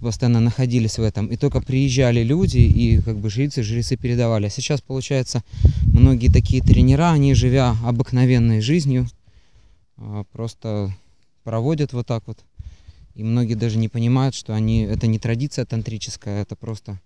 [0.00, 1.26] постоянно находились в этом.
[1.26, 4.46] И только приезжали люди, и как бы жрицы, жрецы передавали.
[4.46, 5.44] А сейчас, получается,
[5.84, 9.06] многие такие тренера, они, живя обыкновенной жизнью,
[9.98, 10.94] а, просто
[11.44, 12.38] проводят вот так вот.
[13.14, 17.00] И многие даже не понимают, что они, это не традиция тантрическая, это просто,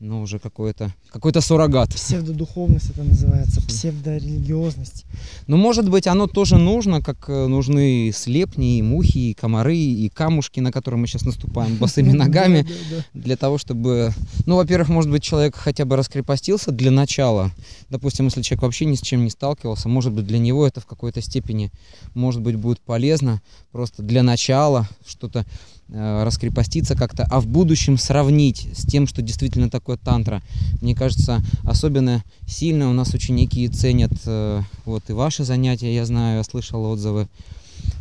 [0.00, 1.94] ну, уже какой-то какой-то суррогат.
[1.94, 5.04] Псевдодуховность это называется, псевдорелигиозность.
[5.46, 10.08] Но, может быть, оно тоже нужно, как э, нужны слепни, и мухи, и комары, и
[10.08, 12.66] камушки, на которые мы сейчас наступаем босыми ногами,
[13.12, 14.12] для того, чтобы...
[14.46, 17.52] Ну, во-первых, может быть, человек хотя бы раскрепостился для начала.
[17.90, 20.86] Допустим, если человек вообще ни с чем не сталкивался, может быть, для него это в
[20.86, 21.70] какой-то степени,
[22.14, 25.46] может быть, будет полезно просто для начала что-то
[25.88, 30.42] раскрепоститься как-то, а в будущем сравнить с тем, что действительно такое тантра.
[30.80, 36.38] Мне кажется, особенно сильно у нас ученики ценят э, вот и ваши занятия, я знаю,
[36.38, 37.28] я слышал отзывы,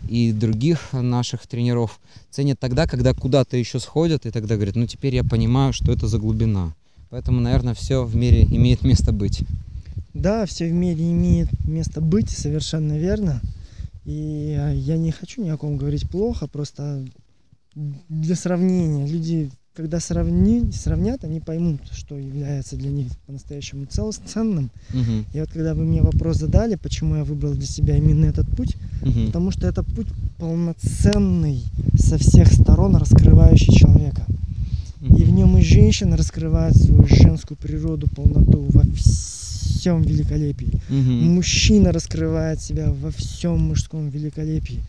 [0.07, 5.15] и других наших тренеров ценят тогда, когда куда-то еще сходят, и тогда говорят, ну теперь
[5.15, 6.73] я понимаю, что это за глубина.
[7.09, 9.43] Поэтому, наверное, все в мире имеет место быть.
[10.13, 13.41] Да, все в мире имеет место быть, совершенно верно.
[14.05, 17.05] И а, я не хочу ни о ком говорить плохо, просто
[17.75, 19.07] для сравнения.
[19.07, 24.69] Люди, когда сравни, сравнят, они поймут, что является для них по-настоящему ценным.
[24.93, 28.47] Мгм, И вот когда вы мне вопрос задали, почему я выбрал для себя именно этот
[28.55, 30.07] путь, мгм, потому что это путь
[30.37, 31.63] полноценный,
[31.97, 34.25] со всех сторон раскрывающий человека.
[35.01, 39.42] И в нем и женщина раскрывает свою женскую природу, полноту во всем
[39.91, 40.79] великолепии.
[40.89, 41.35] Мгм.
[41.35, 44.79] Мужчина раскрывает себя во всем мужском великолепии.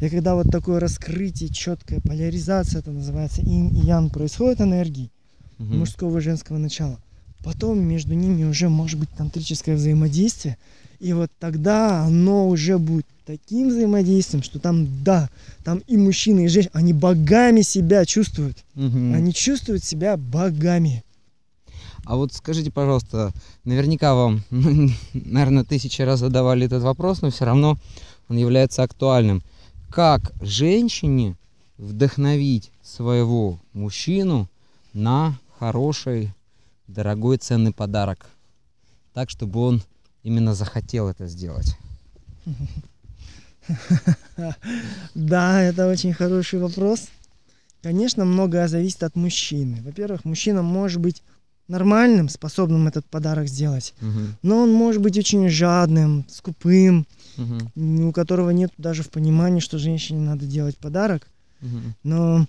[0.00, 5.10] И когда вот такое раскрытие, четкая поляризация, это называется инь и ян, происходит энергии
[5.58, 5.78] Мгм.
[5.78, 6.98] мужского и женского начала,
[7.44, 10.56] потом между ними уже может быть тантрическое взаимодействие,
[11.00, 15.30] и вот тогда оно уже будет таким взаимодействием, что там, да,
[15.64, 18.58] там и мужчины, и женщины, они богами себя чувствуют.
[18.74, 19.14] Мгм.
[19.14, 21.02] Они чувствуют себя богами.
[22.04, 23.32] А вот скажите, пожалуйста,
[23.64, 27.78] наверняка вам, наверное, тысячи раз задавали этот вопрос, но все равно
[28.28, 29.42] он является актуальным.
[29.90, 31.36] Как женщине
[31.78, 34.48] вдохновить своего мужчину
[34.92, 36.34] на хороший,
[36.88, 38.26] дорогой, ценный подарок?
[39.14, 39.82] Так, чтобы он
[40.22, 41.76] именно захотел это сделать.
[45.14, 47.08] Да, это очень хороший вопрос.
[47.82, 49.80] Конечно, многое зависит от мужчины.
[49.82, 51.22] Во-первых, мужчина может быть
[51.68, 54.36] нормальным, способным этот подарок сделать, Мгм.
[54.42, 58.06] но он может быть очень жадным, скупым, Мгм.
[58.08, 61.26] у которого нет даже в понимании, что женщине надо делать подарок.
[61.60, 61.94] Мгм.
[62.02, 62.46] Но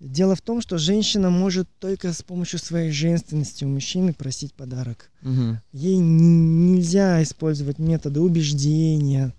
[0.00, 5.10] дело в том, что женщина может только с помощью своей женственности у мужчины просить подарок.
[5.22, 5.60] Мгм.
[5.72, 9.32] Ей нельзя использовать методы убеждения,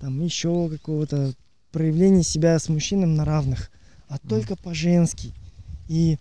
[0.00, 1.34] там еще какого-то
[1.72, 3.70] проявления себя с мужчином на равных,
[4.08, 5.32] а только по-женски.
[5.90, 6.18] И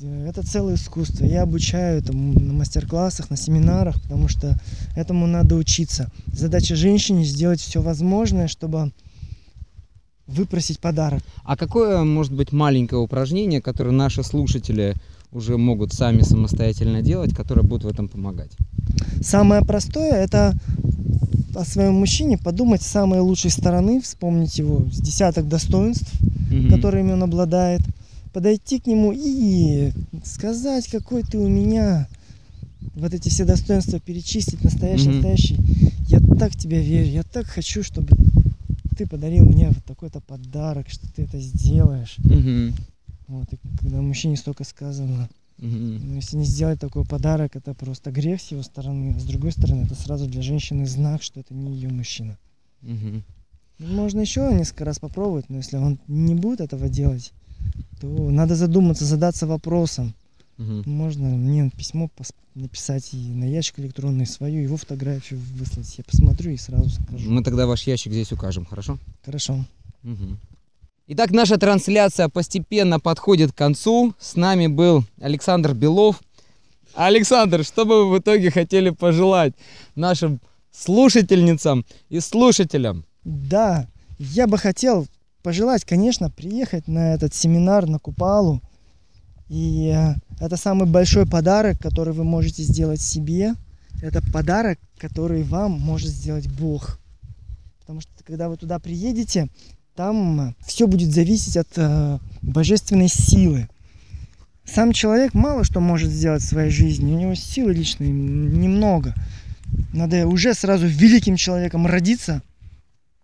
[0.00, 1.24] э, это целое искусство.
[1.24, 4.56] Я обучаю этому на мастер-классах, на семинарах, потому что
[4.94, 6.08] этому надо учиться.
[6.32, 8.92] Задача женщине сделать все возможное, чтобы
[10.28, 11.20] выпросить подарок.
[11.42, 14.94] А какое может быть маленькое упражнение, которое наши слушатели
[15.32, 18.52] уже могут сами самостоятельно делать, которое будет в этом помогать?
[19.20, 20.54] Самое простое это
[21.56, 26.12] о своем мужчине подумать с самой лучшей стороны, вспомнить его с десяток достоинств,
[26.52, 26.70] Мгм.
[26.70, 27.80] которыми он обладает,
[28.32, 29.92] подойти к нему и
[30.24, 32.08] сказать, какой ты у меня,
[32.94, 35.14] вот эти все достоинства перечислить, настоящий, Мгм.
[35.14, 35.56] настоящий.
[36.08, 38.08] Я так тебя верю, я так хочу, чтобы
[38.96, 42.16] ты подарил мне вот такой-то подарок, что ты это сделаешь.
[42.18, 42.74] Мгм.
[43.28, 46.00] Вот, и когда мужчине столько сказано, Мгм.
[46.10, 49.14] Но если не сделать такой подарок, это просто грех с его стороны.
[49.16, 52.38] А с другой стороны, это сразу для женщины знак, что это не ее мужчина.
[52.82, 53.22] Ну,
[53.80, 57.32] Можно еще несколько раз попробовать, но если он не будет этого делать,
[58.00, 60.14] то надо задуматься, задаться вопросом.
[60.56, 60.82] Мгм.
[60.86, 62.10] Можно мне письмо
[62.54, 65.94] написать и на ящик электронный свою, его фотографию выслать.
[65.98, 67.30] Я посмотрю и сразу скажу.
[67.30, 68.98] Мы тогда ваш ящик здесь укажем, хорошо?
[69.24, 69.64] Хорошо.
[70.02, 70.38] Мгм.
[71.06, 74.14] Итак, наша трансляция постепенно подходит к концу.
[74.18, 76.20] С нами был Александр Белов.
[76.94, 79.54] Александр, что бы вы в итоге хотели пожелать
[79.94, 83.04] нашим слушательницам и слушателям?
[83.24, 85.06] Да, я бы хотел
[85.42, 88.60] пожелать, конечно, приехать на этот семинар на Купалу.
[89.48, 93.54] И э, это самый большой подарок, который вы можете сделать себе.
[94.02, 97.00] Это подарок, который вам может сделать Бог.
[97.80, 99.48] Потому что когда вы туда приедете,
[99.96, 103.68] там все будет зависеть от э, божественной силы.
[104.64, 107.12] Сам человек мало что может сделать в своей жизни.
[107.12, 109.14] У него силы личной немного.
[109.92, 112.42] Надо уже сразу великим человеком родиться,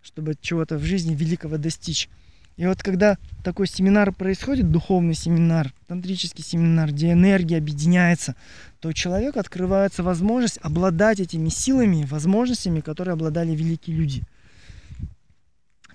[0.05, 2.09] чтобы чего-то в жизни великого достичь.
[2.57, 8.35] И вот когда такой семинар происходит, духовный семинар, тантрический семинар, где энергия объединяется,
[8.79, 14.21] то у человека открывается возможность обладать этими силами, возможностями, которые обладали великие люди.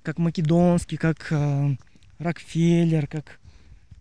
[0.02, 1.76] Как Македонский, как э,
[2.18, 3.38] Рокфеллер, как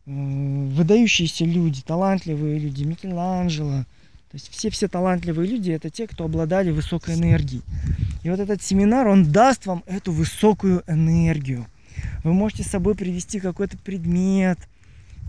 [0.06, 3.86] э, выдающиеся люди, талантливые люди, Микеланджело.
[4.32, 7.64] То есть все-все талантливые люди это те, кто обладали высокой энергией.
[8.24, 11.66] И вот этот семинар, он даст вам эту высокую энергию.
[12.24, 14.60] Вы можете с собой привести какой-то предмет,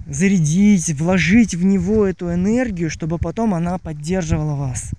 [0.06, 4.90] зарядить, вложить в него эту энергию, чтобы потом она поддерживала вас.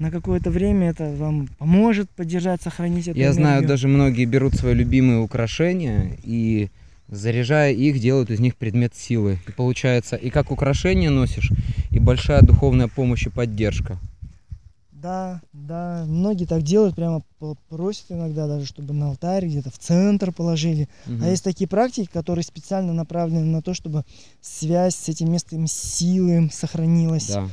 [0.00, 3.68] На какое-то время это вам поможет поддержать, сохранить эту Я знаю, энергию.
[3.68, 6.70] даже многие берут свои любимые украшения и
[7.14, 9.38] заряжая их, делают из них предмет силы.
[9.46, 11.50] И получается, и как украшение носишь,
[11.90, 13.98] и большая духовная помощь и поддержка.
[14.90, 17.22] Да, да, многие так делают, прямо
[17.68, 20.88] просят иногда даже, чтобы на алтарь где-то в центр положили.
[21.04, 21.22] Мгм.
[21.22, 24.04] А есть такие практики, которые специально направлены на то, чтобы
[24.40, 27.28] связь с этим местом силы сохранилась.
[27.28, 27.48] Да.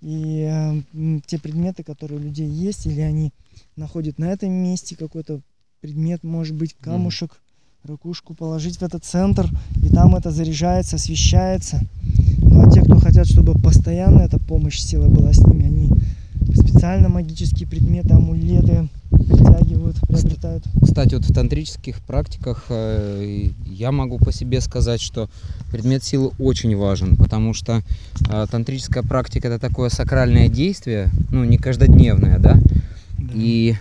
[0.00, 3.34] И э, те предметы, которые у людей есть, или они
[3.76, 5.42] находят на этом месте какой-то
[5.82, 7.42] предмет, может быть, камушек,
[7.86, 9.46] ракушку положить в этот центр,
[9.82, 11.80] и там это заряжается, освещается.
[12.38, 15.90] Ну а те, кто хотят, чтобы постоянно эта помощь сила была с ними, они
[16.54, 20.64] специально магические предметы, амулеты притягивают, приобретают.
[20.82, 25.28] Кстати, вот в тантрических практиках э, я могу по себе сказать, что
[25.70, 27.82] предмет силы очень важен, потому что
[28.30, 32.54] э, тантрическая практика это такое сакральное действие, ну не каждодневное, да,
[33.18, 33.32] Да.
[33.34, 33.74] и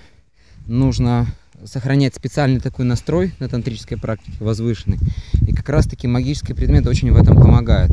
[0.67, 1.27] нужно
[1.65, 4.99] сохранять специальный такой настрой на тантрической практике, возвышенный.
[5.47, 7.91] И как раз таки магический предмет очень в этом помогает.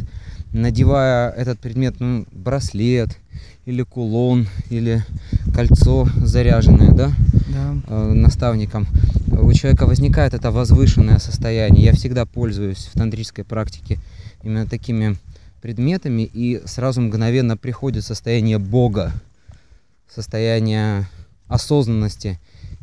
[0.53, 3.17] Надевая этот предмет, ну, браслет
[3.67, 5.05] или кулон, или
[5.55, 7.13] кольцо заряженное, да,
[7.49, 7.77] Да.
[7.87, 8.89] э, наставником,
[9.31, 11.85] у человека возникает это возвышенное состояние.
[11.85, 13.99] Я всегда пользуюсь в тантрической практике
[14.43, 15.17] именно такими
[15.63, 19.13] предметами, и сразу мгновенно приходит состояние Бога,
[20.13, 21.07] состояние
[21.47, 22.41] осознанности,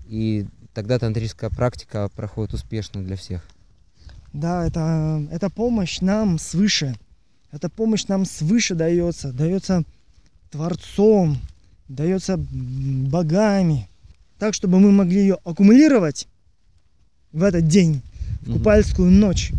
[0.07, 0.45] и
[0.77, 3.41] тогда тантрическая практика проходит успешно для всех.
[4.31, 6.95] Да, это, это помощь нам свыше.
[7.51, 9.33] Эта помощь нам свыше дается.
[9.33, 9.81] Дается
[10.51, 11.39] Творцом,
[11.89, 13.89] дается богами.
[14.37, 16.27] Так, чтобы мы могли ее аккумулировать
[17.31, 18.03] в этот день,
[18.41, 19.53] в купальскую ночь,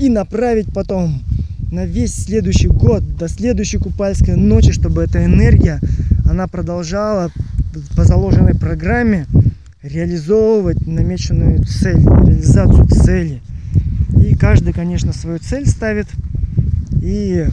[0.00, 1.22] и направить потом
[1.70, 5.80] на весь следующий год, до следующей купальской ночи, чтобы эта энергия,
[6.24, 7.30] она продолжала
[7.94, 9.26] по заложенной программе
[9.82, 13.40] реализовывать намеченную цель, реализацию цели.
[14.24, 16.06] И каждый, конечно, свою цель ставит.
[17.02, 17.46] И,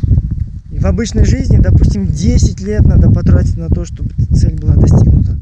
[0.71, 5.37] в обычной жизни, допустим, 10 лет надо потратить на то, чтобы цель была достигнута.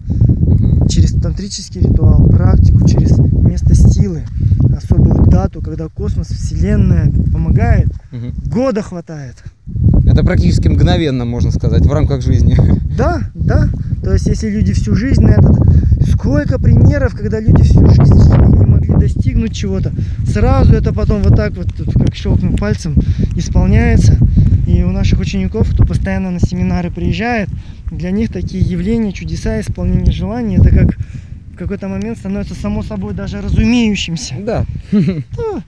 [0.89, 4.23] Через тантрический ритуал, практику, через место силы,
[4.75, 8.33] особую дату, когда космос, Вселенная помогает, Мгм.
[8.49, 9.35] года хватает.
[10.05, 12.57] Это практически мгновенно, можно сказать, в рамках жизни.
[12.97, 13.67] Да, да.
[14.01, 15.57] То есть, если люди всю жизнь на этот...
[16.07, 19.91] Сколько примеров, когда люди всю жизнь шли, не могли достигнуть чего-то.
[20.25, 22.95] Сразу это потом вот так вот, тут как щелкнув пальцем,
[23.35, 24.17] исполняется.
[24.67, 27.49] И у наших учеников, кто постоянно на семинары приезжает,
[27.91, 30.97] для них такие явления, чудеса, исполнение желаний, это как
[31.53, 34.35] в какой-то момент становится само собой даже разумеющимся.
[34.39, 34.65] Да.
[34.91, 35.61] Да,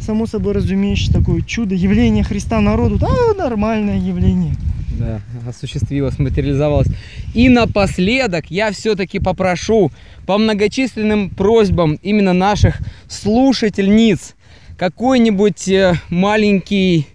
[0.00, 4.54] само собой разумеющееся такое чудо, явление Христа народу, да, нормальное явление.
[4.98, 6.88] Да, осуществилось, материализовалось.
[7.34, 9.90] И напоследок я все-таки попрошу
[10.26, 12.78] по многочисленным просьбам именно наших
[13.08, 14.34] слушательниц
[14.78, 17.06] какой-нибудь э, маленький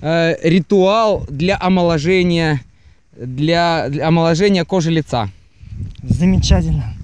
[0.00, 2.60] э, ритуал для омоложения,
[3.16, 5.28] для, для омоложения кожи лица?
[6.02, 6.94] Замечательно.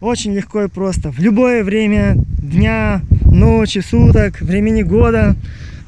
[0.00, 1.10] Очень легко и просто.
[1.10, 5.36] В любое время дня, ночи, суток, времени года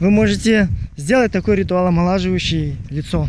[0.01, 3.29] вы можете сделать такой ритуал, омолаживающий лицо.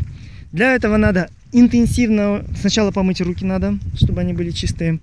[0.52, 5.00] Для этого надо интенсивно сначала помыть руки надо, чтобы они были чистые.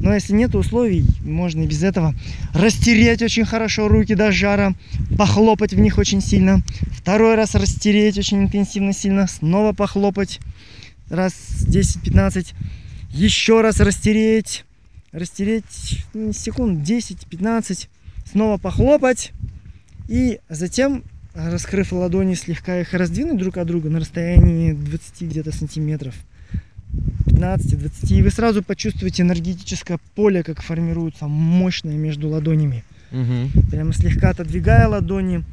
[0.00, 2.14] Но если нет условий, можно и без этого.
[2.52, 4.74] Растереть очень хорошо руки до жара,
[5.16, 6.62] похлопать в них очень сильно.
[6.92, 10.40] Второй раз растереть очень интенсивно сильно, снова похлопать
[11.08, 11.34] раз
[11.66, 12.54] 10-15.
[13.10, 14.64] Еще раз растереть,
[15.12, 17.88] растереть ну, секунд 10-15,
[18.30, 19.32] снова похлопать.
[20.08, 21.04] И затем
[21.34, 26.14] раскрыв ладони, слегка их раздвинуть друг от друга на расстоянии 20 где-то сантиметров.
[27.26, 28.14] 15-20.
[28.14, 32.84] И вы сразу почувствуете энергетическое поле, как формируется мощное между ладонями.
[33.10, 33.68] Угу.
[33.70, 35.44] Прямо слегка отодвигая ладони,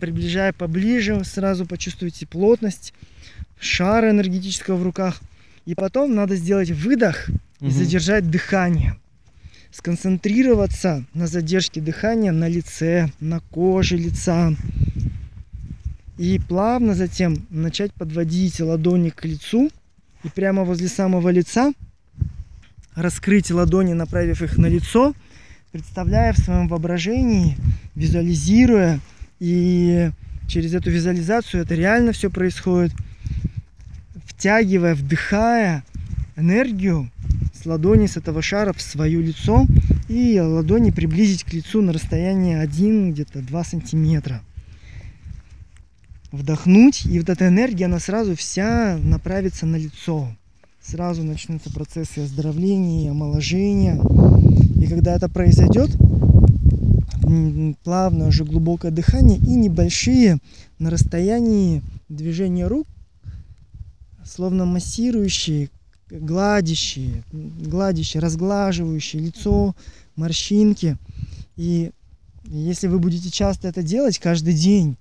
[0.00, 2.94] приближая поближе, сразу почувствуете плотность
[3.58, 5.20] шара энергетического в руках.
[5.66, 7.28] И потом надо сделать выдох
[7.60, 7.70] и Мгм.
[7.70, 8.96] задержать дыхание.
[9.70, 14.54] Сконцентрироваться на задержке дыхания на лице, на коже лица.
[16.20, 19.70] И плавно затем начать подводить ладони к лицу.
[20.22, 21.72] И прямо возле самого лица
[22.94, 25.14] раскрыть ладони, направив их на лицо,
[25.72, 27.56] представляя в своем воображении,
[27.94, 29.00] визуализируя.
[29.38, 30.10] И
[30.46, 32.92] через эту визуализацию это реально все происходит.
[34.26, 35.84] Втягивая, вдыхая
[36.36, 37.10] энергию
[37.54, 39.64] с ладони с этого шара в свое лицо
[40.08, 44.42] и ладони приблизить к лицу на расстояние 1 где-то 2 сантиметра.
[46.32, 50.28] Вдохнуть, и вот эта энергия, она сразу вся направится на лицо.
[50.80, 54.00] Сразу начнутся процессы оздоровления, и омоложения.
[54.76, 55.90] И когда это произойдет,
[57.82, 60.38] плавное уже глубокое дыхание и небольшие
[60.78, 62.86] на расстоянии движения рук,
[64.24, 65.68] словно массирующие,
[66.10, 69.74] гладящие, гладящие, разглаживающие лицо,
[70.16, 70.96] морщинки.
[71.56, 71.90] И
[72.44, 74.96] если вы будете часто это делать каждый день,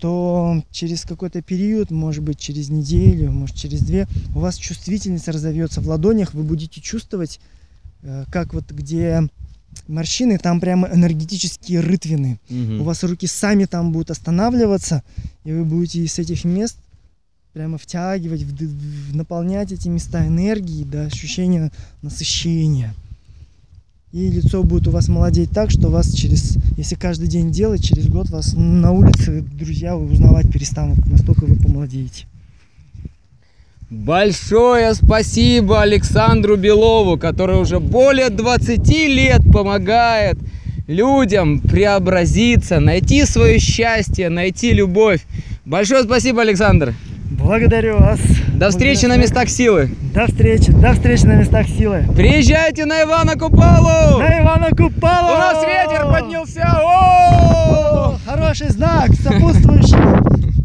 [0.00, 5.80] то через какой-то период, может быть через неделю, может через две, у вас чувствительность разовьется
[5.80, 7.40] в ладонях, вы будете чувствовать,
[8.02, 9.28] э, как вот где
[9.88, 12.40] морщины, там прямо энергетические рытвины.
[12.48, 12.80] Мгм.
[12.80, 15.02] У вас руки сами там будут останавливаться,
[15.44, 16.76] и вы будете с этих мест
[17.52, 18.44] прямо втягивать,
[19.12, 21.70] наполнять эти места энергией до ощущения
[22.00, 22.94] насыщения.
[24.12, 28.08] И лицо будет у вас молодеть так, что вас через, если каждый день делать, через
[28.08, 32.26] год вас на улице друзья узнавать перестанут, настолько вы помолодеете.
[33.88, 40.36] Большое спасибо Александру Белову, который уже более 20 лет помогает
[40.86, 45.24] людям преобразиться, найти свое счастье, найти любовь.
[45.64, 46.94] Большое спасибо, Александр.
[47.38, 48.20] Благодарю вас.
[48.54, 49.90] До встречи на местах силы.
[50.14, 50.70] До встречи.
[50.70, 52.04] До встречи на местах силы.
[52.14, 54.18] Приезжайте на Ивана Купалу!
[54.18, 55.34] На Ивана Купала!
[55.34, 56.80] У нас ветер поднялся!
[56.84, 60.61] О, Хороший знак, сопутствующий.